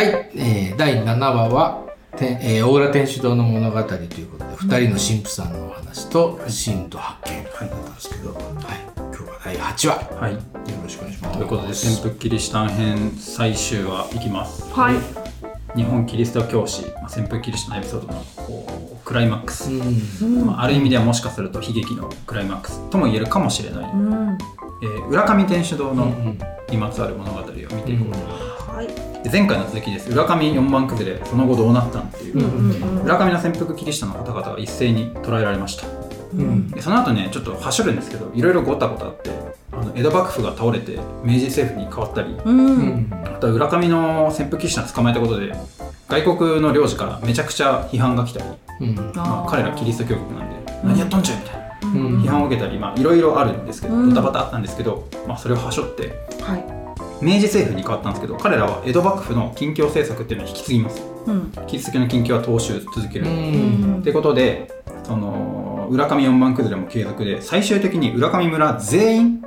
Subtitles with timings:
[0.00, 1.84] はい、えー、第7話は、
[2.16, 7.44] てえー、大浦天主堂の物語ということで、二人の神父さんのお話と、神と発見。
[7.44, 8.42] だったんですけど、はい、
[8.96, 10.32] 今日は第8話、はい。
[10.32, 10.40] よ
[10.82, 11.36] ろしくお願いします。
[11.36, 14.72] ということで潜伏キリシタン編最終話いきます。
[14.72, 14.96] はい。
[15.76, 24.38] 日本キリスト教師、まあ、潜伏キリシタンエピソードのこうクライマックス、うん、まあ、ある意味ではもしかすると悲劇のクライマックスとも言えるかもしれない、うん。
[24.82, 26.12] えー浦上天主堂の
[26.70, 27.76] にまつわる物語を見ていこう。
[27.76, 28.86] と思います、はい。
[29.24, 30.10] で前回の続きです。
[30.10, 35.86] 浦上4番崩れその後どうなったんっていう、うんうん浦上の潜伏キリシタンの方々が一斉に捕らえられました。
[36.34, 36.70] うん。
[36.70, 39.30] でその後ねちょっとはしょるんですけどいろいろごたごたあって
[39.72, 43.10] あの江戸幕府が倒れて明治政府に変わったりうん。
[43.10, 45.52] あとは浦上の潜伏キリシタン捕まえたことで
[46.08, 48.46] 外国の領事からめちゃくちゃ批判が来たり、
[48.80, 49.12] うん。
[49.14, 51.54] まあ、彼らキリスト教国なんで何やっとんじゃいみたいな。
[51.54, 51.59] うん
[52.22, 54.08] 批判を受けたりまあいろいろあるんですけどうん。
[54.10, 57.24] ドタバタあったんですけど、まあ、それをはしょってはい。
[57.24, 61.02] 明治政府に変わったんですけど彼らは江戸幕府の禁教政策っていうのを引き継ぎます。
[61.26, 61.52] うん。
[61.66, 63.96] キリスト教の禁教は踏襲続ける、ううん。
[63.96, 64.70] んってことで
[65.04, 69.44] その浦上四番崩れも継続で最終的に浦上村全員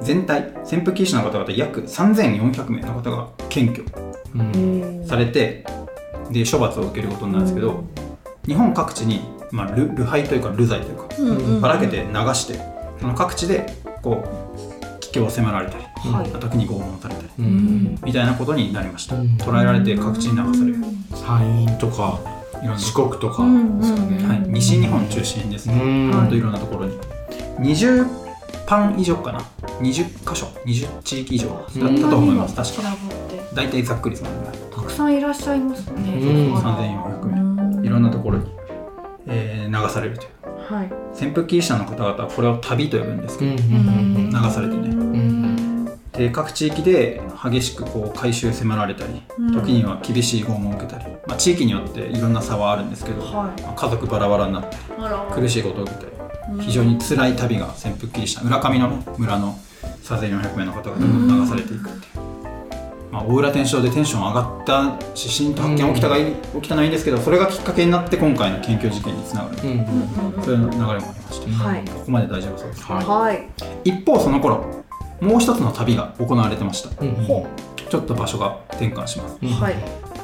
[0.00, 5.06] 全体潜伏キリシタンの方々約3400名の方が検挙うん。
[5.06, 5.64] されて
[6.30, 7.84] で処罰を受けることになるんですけど、
[8.46, 11.60] 日本各地に、まあ、ルルハイというか流罪というかうんうん。
[11.60, 12.60] ばらけて流して
[13.00, 13.66] その各地で
[14.02, 16.30] こう帰郷を迫られたり、はい。
[16.30, 17.98] 時に拷問されたりうん。
[18.04, 19.36] みたいなことになりました、うん。
[19.38, 20.76] 捕らえられて各地に流される、
[21.10, 22.18] 山陰とか
[22.78, 23.42] 四国とか。
[23.42, 24.26] うんですかね。
[24.26, 26.12] はい、西日本中心ですね、うん。
[26.12, 26.98] ほんといろんなところに。
[27.58, 28.06] 20
[28.66, 29.40] パン以上かな。
[29.80, 30.46] 20箇所。
[30.64, 32.54] 20地域以上だったと思います。
[32.54, 32.96] 確か。
[33.54, 36.18] 大体ざっくりそのぐらいたくさんいらっしゃいますね。
[36.20, 36.54] うん。
[36.56, 37.45] 3400名
[39.96, 40.74] されるという。
[40.74, 40.92] はい。
[41.14, 44.88] 潜伏キリシタンの方々はこれを旅と呼ぶんですけど、流されてね。
[44.88, 45.86] うん。
[46.12, 49.52] で各地域で激しくこう回収迫られたり、うん。
[49.52, 53.62] 時には厳しい拷問を受けたり、まあ、地域によっていろんな差はあるんですけど、はい。
[53.62, 54.76] まあ家族バラバラになったり。
[55.34, 56.12] 苦しいことを受けたり
[56.52, 56.60] うん。
[56.60, 59.58] 非常に辛い旅が潜伏キリシタン浦上の村の
[60.04, 62.15] 3400名の方々が流されていくっていう、
[63.16, 69.72] まあ、大浦天正でテンション上がったし新と発見起きたがいい、起きたのはいいんですけどそれがきっかけになって今回の検挙事件につながる、うんう
[70.40, 71.84] んそういう流れもありまして、はい。
[71.86, 73.04] ここまで大丈夫そうです、はい。
[73.06, 73.48] はい。
[73.84, 74.84] 一方その頃
[75.22, 76.90] もう一つの旅が行われてました。
[77.02, 77.46] うんほ
[77.88, 79.38] ちょっと場所が転換します。
[79.42, 79.76] うんはい。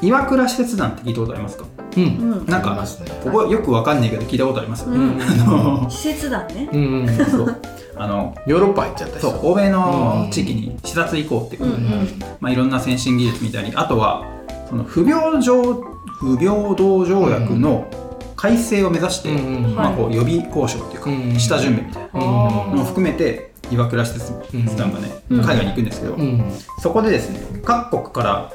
[0.03, 1.65] 岩倉使節団って聞いたことありますか？
[1.97, 2.03] うん。
[2.03, 2.07] う
[2.43, 2.45] ん。
[2.45, 3.09] なんかありますね。
[3.23, 6.69] ここよくわかんないけど聞いたことあります、うんあの施設だね。
[6.71, 7.25] うんうん。
[7.25, 7.61] そう
[7.95, 11.71] あのヨーロッパ行っちゃったそう欧米の地域に視察行こうっていう。
[11.71, 12.07] ことで、うんうん。
[12.39, 13.75] まあ、いろんな先進技術みたいに。
[13.75, 14.25] あとは
[14.69, 15.73] その不平等
[16.19, 17.87] 不平等条約の
[18.35, 22.09] 改正を目指して、うんうんまあ、こう予備交渉っていうか、うん下準備みたいな。
[22.13, 24.33] あのも含めて岩倉施設
[24.77, 25.41] 団がね、うん。
[25.41, 26.51] 海外に行くんですけど、うん。
[26.79, 28.51] そこでですね各国から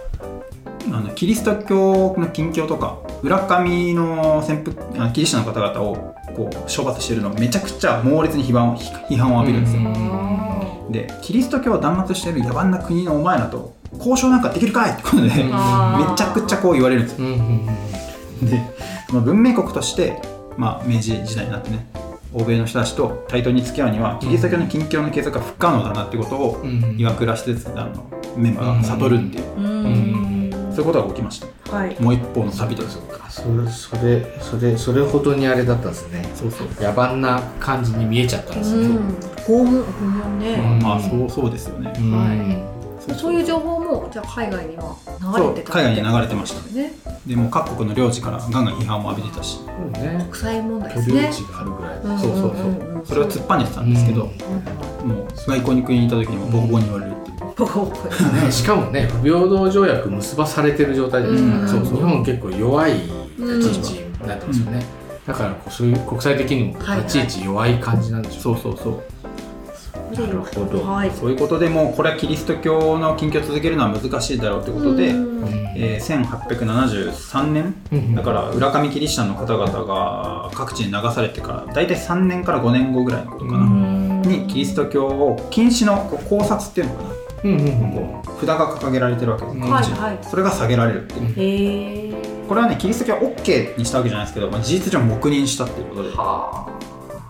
[0.93, 17.29] あのキリスト教の近況とか浦上の潜伏あキリシタンの方々をこう処罰してるのをめちゃくちゃ猛烈に批判を批判を浴びるんですよ、あでキリスト教を弾圧している野蛮な国のお前らと交渉なんかできるかいってことで、めちゃくちゃこう言われるんですよ。
[18.43, 18.61] で
[19.09, 20.21] その文明国として、
[20.57, 21.87] まあ、明治時代になってね
[22.33, 26.97] 欧米の人たちと対等に付き合うにはキリスト教の近況の継続が不可能だなってことを、うん。
[26.99, 30.28] 岩倉施設団のメンバーが悟るっていう、ーうん。
[30.79, 31.77] そういうことが起きました。
[31.77, 32.01] はい。
[32.01, 36.25] もう一方の旅とですよそれそれそれそれほどにあれだったんですね。
[36.37, 36.69] そうそう。
[36.81, 38.87] 野蛮な感じに見えちゃったんですね。
[38.87, 39.15] うん。
[39.45, 40.57] 訪問訪問ね。
[40.81, 42.13] まあそうそうですよね、うん。
[42.13, 42.33] は
[43.13, 43.15] い。
[43.15, 46.93] そういう情報もじゃあ海外にはそう流れてた海外に流れてましたね。
[47.27, 50.25] でもう各国の領事からガンガン批判も浴びてたし、そうね。
[50.31, 51.31] 国際問題ですね。
[51.33, 51.99] 地があるぐらい。
[51.99, 52.41] うんそうそう。
[52.41, 53.05] そう,、うんうん。
[53.05, 54.31] それを突っぱねてたんですけど、
[55.03, 55.09] うん。
[55.09, 57.18] もう外交に国にいた時にもボコボコに言われる
[57.59, 61.69] ボコボコですねねしかもね不平等条約結ばされてる状態ですから、うん。
[61.69, 61.97] そうそう。
[61.97, 62.93] 日本結構弱い
[63.39, 63.93] 立ち位置
[64.23, 64.85] になってますよね、
[65.27, 69.03] だからこうそういう国際的にも立ち位置弱い感じなんでしょう、そうそうそう。
[70.15, 70.83] なるほど。
[70.85, 71.11] はい。
[71.11, 75.39] そういうことでもうこれはキリスト教の近況を続けるのは難しいだろうということで、うん。
[75.77, 78.15] えー1873年うん。
[78.15, 83.67] だから浦上キリシタンの方々が各地に流されてから大体3年から5年後ぐらいのことかな、
[84.23, 87.11] にキリスト教を禁止のこう考察っていうのかな、
[87.45, 87.93] うんうんうん。
[87.93, 89.63] こう札が掲げられてるわけです、うん。
[89.63, 90.19] はいはい。
[90.23, 92.39] それが下げられるっていう、へえ。
[92.49, 96.79] これはねキリスト教は OK にしたわけじゃないですけど、まあ、事実上黙認したっていうことでは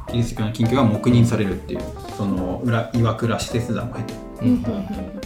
[0.08, 1.81] キリスト教の禁教が黙認されるっていう
[2.16, 4.64] その裏岩倉使節団を経てあ、うん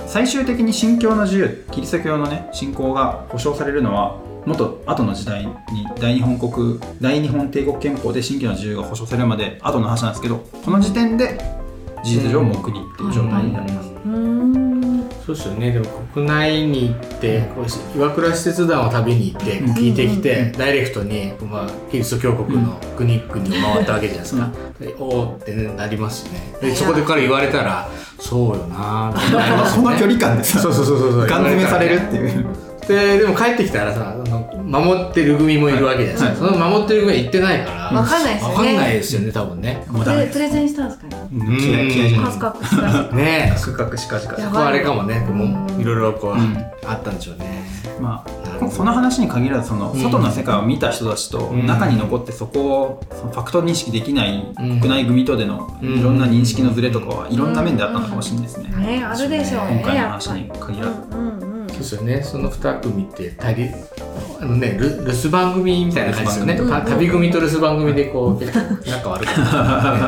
[0.06, 5.54] 最終的に信教の自由キリスト教のね信仰が保障されるのはもっと後の時代に
[6.00, 11.38] 大日本国大日本帝国憲法で信教の自由が保障されるまで後の話なんですけどこの時点で
[12.02, 14.51] 事実上黙認っていう状態になります、うーん。
[15.24, 15.72] そうですよね。
[15.72, 19.74] でも国内に行ってこう岩倉使節団を旅に行ってうん。
[19.74, 20.46] 聞いてきて、うん。
[20.46, 26.54] うんダイレクトに、まあ、キリスト教国の国々を回ったわけじゃないですか、でおおって、ね、なりますしね。
[26.60, 27.88] でそこでから言われたら
[28.18, 29.72] そうよななね。
[29.74, 31.26] この距離感でさそうそうそうそうそう。
[31.26, 32.46] ガン詰めされるっていう
[32.86, 36.54] ででも帰ってきたらさあの守ってる組もいるわけじゃないですか、はい。
[36.54, 37.98] その守ってる組は行ってないから。
[37.98, 38.54] わかんないですよね。
[38.54, 39.84] わかんないですよね多分ね。
[39.88, 40.26] もうダメ。
[40.26, 41.16] プレゼンしたんですかね？
[41.32, 42.24] うん。
[42.24, 46.56] カクカクしたねえカクカクしかじかやそこはあれかもねもういろいろこう、うん。
[46.86, 47.62] あったんでしょうね。
[48.00, 50.00] まあ、その話に限らずそのうん。
[50.00, 51.66] 外の世界を見た人たちとうん。
[51.66, 54.80] 中に残ってそこをそのファクト認識できないうん。
[54.80, 55.98] 国内組とでのうん。
[56.00, 58.70] いろんな認識のズレとかはいろんな面であったのかもしれないですね。
[58.70, 59.74] ねあるでしょうね。
[59.76, 60.92] 今回の話に限らず。
[61.12, 61.41] うん
[61.82, 62.22] ですよね。
[62.22, 63.74] その2組って対立
[64.40, 69.34] あのね留留守番組みたいな感じですよね、うんた旅組と留守番組でこう 結構仲悪かっ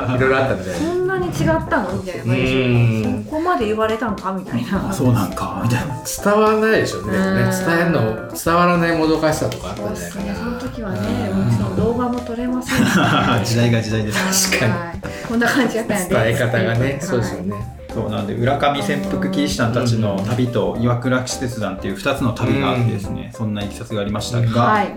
[0.07, 1.35] た、ね、 いろいろあったみたいそんなに違っ
[1.69, 1.93] たの？
[1.93, 2.25] みたいな。
[2.25, 4.33] 感そこまで言われたのか？
[4.33, 4.93] みたいな。
[4.93, 5.61] そうなんか。
[5.63, 6.03] みたいな。
[6.05, 7.13] 伝わらないでしょうね。
[7.13, 10.25] 伝えるの伝わらないもどかしさとかあったんじゃないかな。
[10.25, 10.37] そうですね。
[10.39, 10.99] その時はね
[11.31, 11.39] うん。
[11.45, 12.85] もちろん動画も撮れません
[13.45, 14.51] 時代が時代です。
[14.51, 14.73] 確かに。
[14.73, 15.01] はい。
[15.29, 16.15] こんな感じだったんで。
[16.15, 16.99] 伝え方がね、はい。
[17.01, 24.97] そうですよねそうなんで浦上潜伏キリシタンたちの旅と岩倉騎士鉄団っていう2つの旅があってですね、そんないきさつがありましたが、はい。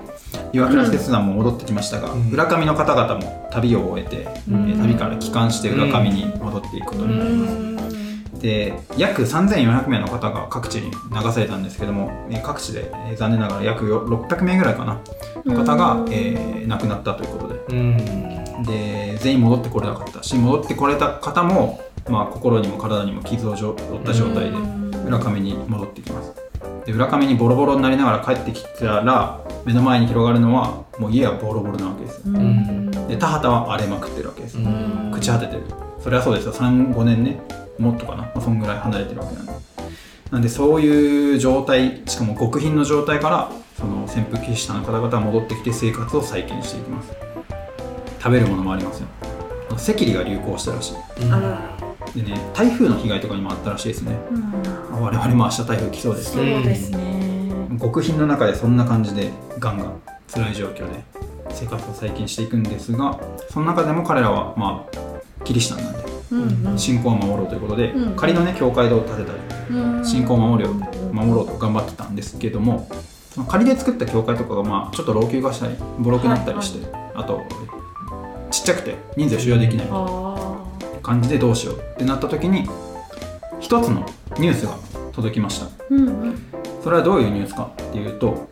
[0.51, 2.31] 岩倉使節団も戻ってきましたが、うん。
[2.31, 4.69] 浦上の方々も旅を終えて、うん。
[4.71, 8.39] えー旅から帰還して浦上に戻っていくことうになります、ん。
[8.39, 14.99] で約3400名の方が各地に流されたんですけども、えー各地で、えー残念ながら約よ600名ぐらいかな
[15.45, 17.59] の方が、うんえー亡くなったということで。
[17.69, 18.63] うん。
[18.63, 20.23] で全員戻ってこれなかった。
[20.23, 24.57] し戻ってこれた方も、まあ、心にも体にも傷を負った状態で
[25.05, 26.33] 浦上に戻ってきます。
[26.85, 32.91] で浦上にボロボロになりながら帰ってきたら目の前に広がるのはもう家はボロボロなわけですうん。
[33.07, 35.11] で田畑は荒れまくってるわけです、うん。
[35.13, 35.63] 朽ち果ててる。
[36.01, 36.53] それはそうですよ。
[36.53, 37.39] 35年ね
[37.77, 39.51] もっとかな、まあ、そんぐらい離れてるわけなんで。
[40.31, 47.13] なんでそういう状態しかも極貧の状態からその潜伏キリシタンの方々は戻ってきて生活を再建していきます。
[48.19, 49.07] 食べるものもありますよ。
[49.71, 51.76] 赤痢が流行したらしうん
[52.17, 52.39] でね。
[52.53, 54.17] 台風の被害とかにもあったらしいですね。
[54.31, 55.01] うん。
[55.01, 56.31] 我々も明日台風来そうです。
[56.33, 57.17] そうですね。
[57.79, 60.01] 極貧の中でそんな感じでガンガン
[60.33, 61.03] 辛い状況で
[61.51, 63.19] 生活を再建していくんですが
[63.49, 66.77] その中でも彼らはまあキリシタンなんでうんうん。
[66.77, 69.39] 信仰を守ろうということで、うん仮のね教会堂を建てたり
[69.77, 70.73] うん信仰を守ろう
[71.13, 72.89] 守ろうと頑張ってたんですけども
[73.29, 77.45] その仮で作った教会とかがまあちょっと老朽化したりボロくなったりして、あと
[78.49, 79.87] ちっちゃくて人数収容できない。
[79.91, 80.56] あ
[81.07, 82.67] 感じでどうしようってなった時に
[83.61, 84.05] 一つの
[84.37, 84.77] ニュースが
[85.13, 85.65] 届きました。
[85.65, 86.43] ーうんうん
[86.83, 88.47] それはどういうニュースかっていうと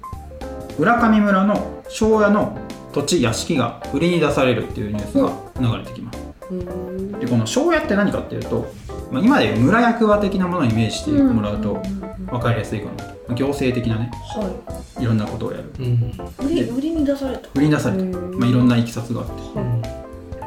[0.78, 2.58] 浦上村の庄屋の
[2.92, 6.20] 土地屋敷が売りに出されるっていうニュースが流れてきます。
[6.50, 7.12] うん。
[7.20, 8.66] でこの庄屋って何かっていうと、
[9.12, 11.82] まあ、今でいう村役場的なものをイメージしてもらうと
[12.30, 13.34] 分かりやすいかなと。
[13.36, 15.06] 行政的なねはい。
[15.06, 15.72] ろんなことをやる。
[15.80, 16.14] うん。
[16.46, 17.50] 売り売りに出された。
[17.54, 19.82] 売りに出された、うんまあ、いろんないきさつがあっうん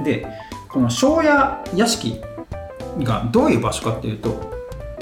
[0.05, 0.27] てで
[0.69, 2.21] この庄屋屋敷
[2.99, 4.31] がどういう場所かっていうと、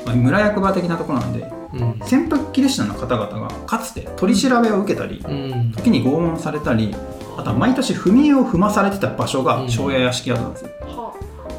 [0.04, 2.06] まあ、村役場的なところなんでうん。
[2.06, 5.72] 潜伏キリシタンの方々がかつて取り調べを受けたりうん。
[5.72, 6.94] 時に拷問されたり
[7.36, 9.70] あとは毎年踏み絵を踏まされてた場所がうん。
[9.70, 10.70] 庄屋屋敷跡なんですよ。
[10.82, 11.14] は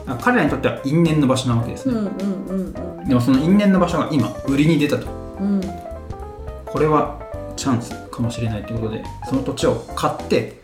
[0.05, 5.07] だから彼らにとっては因縁の場所なわけですね、うんうんうんでもその因縁の場所が今売りに出たと。
[5.39, 5.61] うん。
[6.65, 7.17] これは
[7.55, 10.59] チャンスかもしれないということでその土地を買って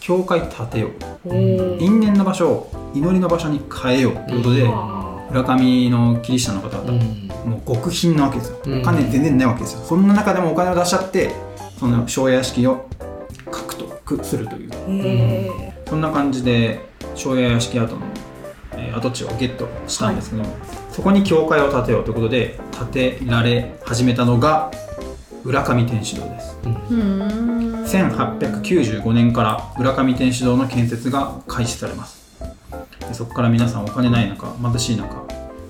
[0.00, 0.88] 教会建てよ
[1.24, 1.34] う。
[1.34, 4.14] 因縁の場所を祈りの場所に変えよう。
[4.28, 5.00] ということで、うん。
[5.30, 7.50] 村上のキリシタンの方々、うん。
[7.50, 8.58] もう極貧なわけですよ。
[8.66, 8.80] うん。
[8.80, 11.30] お金全然ないわけですよ、そんな中でもお金を出しちゃって
[11.78, 12.86] その庄屋屋敷を
[13.50, 14.70] 獲得するという。
[14.88, 16.80] へそんな感じで
[17.14, 18.02] 庄屋屋敷跡の、
[18.76, 20.48] えー跡地をゲットしたんですけども、
[20.90, 22.58] そこに教会を建てようということで
[22.92, 24.70] 建てられ始めたのが
[25.44, 26.58] 浦上天主堂です。
[26.62, 26.94] ーう
[27.46, 27.49] ん
[27.90, 32.20] 1895年から浦上天主堂の建設が開始されます。
[33.00, 35.26] でそこから皆さんお金ない中貧しい中、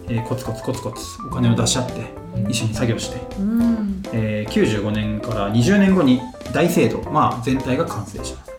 [0.08, 2.12] えーコツコツコツコツお金を出し合って
[2.48, 4.02] 一緒に作業して、うん。
[4.12, 6.20] えー95年から20年後に
[6.52, 8.50] 大聖堂、まあ、全体が完成します。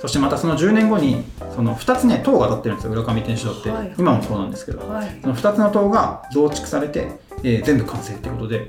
[0.00, 1.22] そしてまたその10年後に
[1.54, 3.94] その2つね塔が建ってるんですよ浦上天主堂って、はい。
[3.98, 5.18] 今もそうなんですけどはい。
[5.20, 8.64] その2つの塔が増築されて、えー全部完成っていうことでだ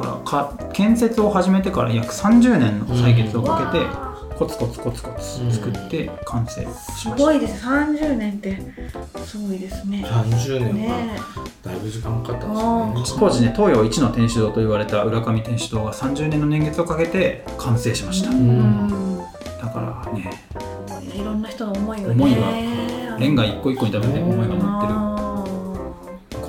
[0.00, 7.66] からか建設を始めてから約30年の歳月をかけて、わコツコツコツコツ作って完成しました、ごいです。
[7.66, 8.58] 30年って
[9.22, 10.02] すごいですね。
[10.06, 11.20] 30年はね
[11.62, 12.46] だいぶ時間かかった
[12.86, 19.18] んですよね当時ね東洋一の天主堂と言われた浦上天主堂が30年の年月をかけて完成しました、うん。
[19.60, 20.30] だからね
[21.14, 22.14] いろんな人の思いがね。
[22.14, 24.94] 思いがレンガ一個一個に食べて思いが乗ってる。
[24.94, 25.09] あ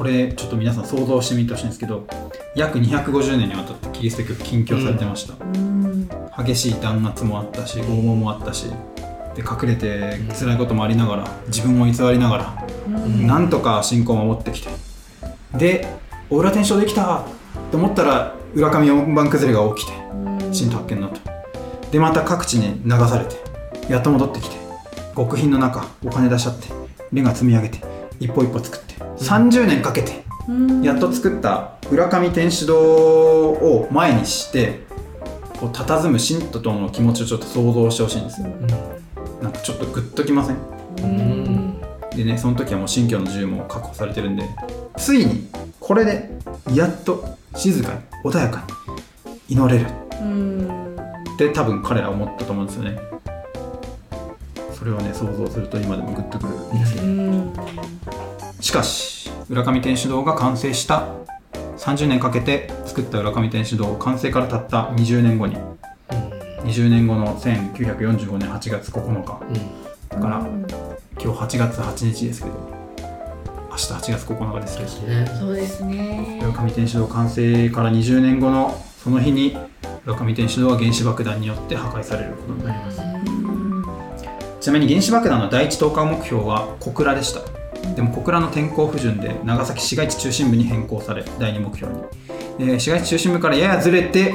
[0.02, 2.08] ここれちょっと皆さん想像してみてほしいんですけど
[2.56, 6.10] 約250年にわたってキリスト教禁教されてました、うん
[6.44, 8.66] 激しい弾圧もあったし拷問もあったし
[9.36, 13.28] で隠れて辛いこともありながら自分を偽りながら、うん。
[13.28, 14.70] なんとか信仰を守ってきて。
[15.56, 15.88] で
[16.32, 17.26] お裏天正できた
[17.72, 19.94] と思ったら浦上4番崩れが起きて
[20.58, 21.20] 神道発見のと
[21.92, 23.36] でまた各地に流されて
[23.92, 24.56] やっと戻ってきて
[25.16, 26.70] 極貧の中お金出しちゃって
[27.12, 27.84] レンガ積み上げて
[28.20, 28.91] 一歩一歩作って
[29.22, 30.82] 30年かけてうん。
[30.82, 34.82] やっと作った浦上天主堂を前にして
[35.60, 38.48] こう佇む信徒との気持ちをちょっと想像してほしいんですよ。
[39.42, 40.58] なんかちょっとグッときません？
[41.04, 41.82] うん。
[42.16, 44.44] でねその時はもう信教の自由も確保されてるんで
[44.98, 45.48] ついに
[45.80, 46.30] これで
[46.74, 48.66] やっと静かに穏やか
[49.48, 49.88] に祈れる。
[50.22, 50.96] うん。
[51.36, 53.00] って多分彼らは思ったと思うんですよね。
[54.74, 57.04] それをね想像すると今でもグッとくるんですよ。
[57.04, 57.54] うん
[58.62, 61.08] しかし浦上天主堂が完成した
[61.78, 65.58] 30年かけて作った浦上天主堂完成からたった20年後に
[66.64, 69.40] 20年後の1945年8月9日。
[70.10, 70.48] だから
[71.20, 72.56] 今日8月8日ですけど
[73.72, 75.08] 明日8月9日ですけど。
[75.08, 75.26] ね。
[75.40, 76.40] そうですね。
[76.44, 79.58] 浦上天主堂完成から20年後のその日に
[80.06, 83.02] 浦上天主堂は原子爆弾によって破壊されることになります。
[84.60, 87.42] ちなみに原子爆弾の第一投下目標は小倉でした
[87.96, 91.94] でも小倉の天候不順で長崎市街地中心部に変更され第二目標
[92.58, 92.68] に。
[92.68, 94.34] で市街地中心部からややずれて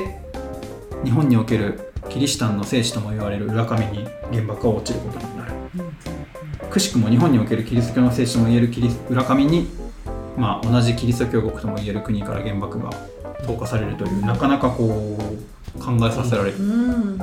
[1.05, 5.53] 日本におけるキリシタンの聖地とも言われる浦上に原爆が落ちることになる。
[6.71, 9.69] くしくも日本におけるキリスト教の聖地とも言えるキリス浦上に、
[10.37, 12.91] まあ、同じキリスト教国とも言える国から原爆が
[13.47, 15.19] 投下されるというなかなかこ
[15.77, 17.19] う考えさせられるうん。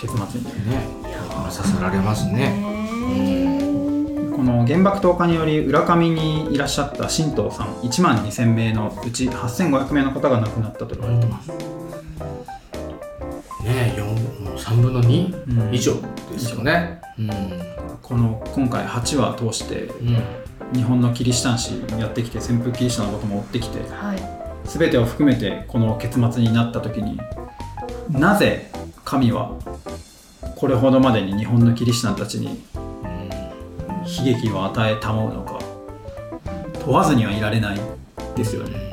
[0.00, 0.44] 結末に。
[0.44, 1.10] なるね
[1.50, 3.49] 刺さられますね
[4.40, 11.50] この原爆投下により浦上にいらっしゃった神道さん1万2000名のうち8500名の方が亡くなったと言われてます、
[13.62, 14.06] ね四
[14.42, 15.74] もう3分の2うん。
[15.74, 15.94] 以上
[16.32, 17.02] ですよね。
[17.18, 17.30] うん
[18.00, 20.16] この今回8話通してうん。
[20.72, 24.18] 日本のキリシタン史やってきて旋風キリシタンのことも追ってきてはい。
[24.64, 27.20] 全てを含めてこの結末になった時に
[28.10, 28.70] なぜ
[29.04, 29.58] 神は
[30.56, 32.62] これほどまでに日本のキリシタンたちに
[34.04, 35.58] 悲劇を与えたもうのか
[36.84, 37.80] 問わずにはいられない
[38.36, 38.90] ですよね。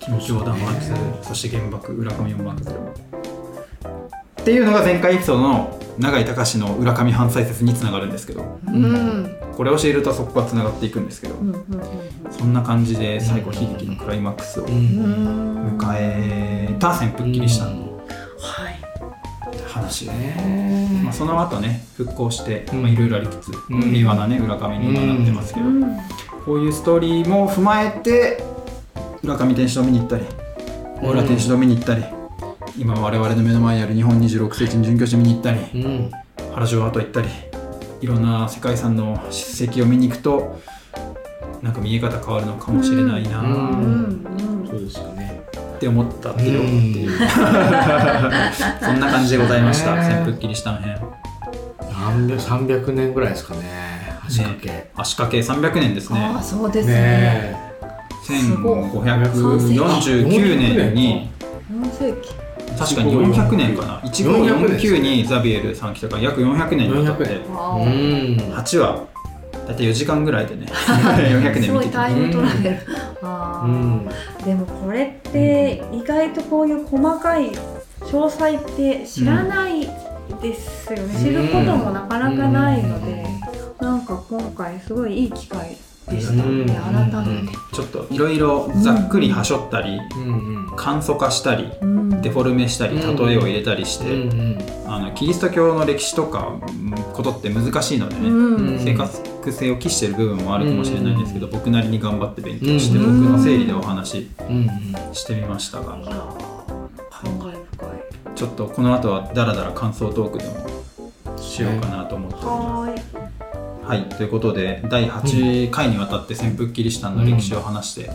[0.00, 0.92] 緊張弾圧
[1.22, 8.58] そして原爆浦上4番崩れもっていうのが前回エピソードの永井隆の浦上反再説につながるんですけど。
[8.66, 9.36] うん。
[9.56, 11.34] これを教えるとそこがつながっていくんですけど。
[11.36, 11.64] うんうん
[12.30, 15.74] そんな感じで最後悲劇のクライマックスをううん。
[15.76, 17.93] ん迎えた旋風キリシタンのはい
[19.84, 20.06] 話。
[20.06, 23.82] で、ねまあ、その後ね復興していろいろありつつ、うん。
[23.92, 25.96] 平和なね浦上に今なってますけど、うん。
[26.44, 28.42] こういうストーリーも踏まえて
[29.22, 30.24] 浦上天主堂見に行ったり
[31.00, 32.04] 大浦天主堂見に行ったり、
[32.78, 36.10] 今我々の目の前にある日本26世紀の殉教地見に行ったりうん。
[36.54, 37.28] 原城跡行ったり
[38.00, 40.60] いろんな世界遺産の史跡を見に行くと
[41.62, 43.40] なんか見え方変わるのかもしれないな。
[43.40, 43.48] うん。
[43.48, 44.60] うん。
[44.60, 44.68] うん。
[44.68, 45.33] そうですよね
[45.84, 46.64] って思ったっていうっ
[46.94, 47.10] ていう
[48.80, 49.94] そんな感じでございました。
[49.96, 50.00] ね。
[50.00, 50.98] 旋風キリシタン編
[51.92, 53.60] 何百300年ぐらいですかね。
[54.26, 54.90] 足掛け。
[54.96, 55.40] 足掛け。
[55.40, 56.20] 300年ですね。
[56.20, 56.94] ああそうですね。
[56.94, 57.54] ね
[58.24, 61.28] 1549年に。
[61.70, 62.32] 4世紀
[62.78, 64.00] 確かに400年かな。
[64.00, 67.24] 1549にザビエルさん来たから約400年にわたって。
[67.24, 68.38] 400あうーん。
[68.54, 69.04] 8話
[69.66, 72.78] 大体4時間ぐらいでね 400年すごいタイムトラベル。
[73.22, 73.68] あー。
[73.68, 74.08] うん。
[74.44, 77.50] でもこれって意外とこういう細かい
[78.00, 79.88] 詳細って知らない
[80.42, 81.24] ですよね、うん。
[81.24, 83.24] 知ることもなかなかないので、
[83.80, 85.76] なんか今回すごいいい機会
[86.10, 86.66] でしたね、うん。
[86.66, 89.98] 改めて、ちょっといろいろざっくりはしょったり
[90.76, 92.20] 簡素化したりうん。
[92.20, 93.16] デフォルメしたりうん。
[93.16, 94.58] 例えを入れたりしうてん。
[94.86, 98.78] あのキリスト教の歴史とかうんことって難しいのでねうん
[99.44, 103.22] 正確性を期している部分もあるかもしれないんですけど僕なりに頑張って勉強してうん。
[103.22, 104.30] 僕の整理でお話し
[105.12, 105.96] してみましたが。
[105.98, 106.64] いやー
[107.10, 108.34] 感慨深い。
[108.34, 113.16] ちょっとこの後はダラダラ感想トークでもしようかなと思っております。
[113.16, 113.34] はーい。
[113.84, 118.10] はい、ということで第8回にわたって旋風キリシタンの歴史を話して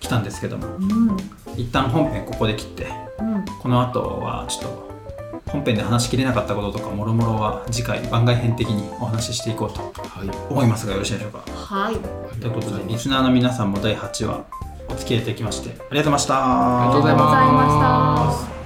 [0.00, 1.16] きたんですけども、うん。
[1.56, 2.86] 一旦本編ここで切って
[3.18, 3.44] うん。
[3.60, 4.90] この後はちょっと
[5.50, 9.99] 本編で話しきれなかったこととかもろもろは次回番外編的にお話ししていこうとはい
[10.50, 11.42] 思いますがよろしいでしょうか？
[11.50, 11.96] はい。
[12.40, 14.44] ということでリスナーの皆さんも第8話
[14.88, 16.34] お付き合いいただきましてありがとうございました。
[16.36, 17.36] ありがとうございます。
[17.36, 18.59] ありがとうございました